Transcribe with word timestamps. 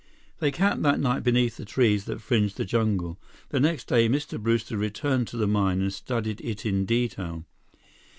They 0.39 0.49
camped 0.49 0.81
that 0.81 0.99
night 0.99 1.21
beneath 1.21 1.57
the 1.57 1.63
trees 1.63 2.05
that 2.05 2.21
fringed 2.21 2.57
the 2.57 2.65
jungle. 2.65 3.19
The 3.49 3.59
next 3.59 3.85
day, 3.87 4.09
Mr. 4.09 4.39
Brewster 4.41 4.75
returned 4.75 5.27
to 5.27 5.37
the 5.37 5.45
mine 5.45 5.79
and 5.79 5.93
studied 5.93 6.41
it 6.41 6.65
in 6.65 6.85
detail. 6.87 7.45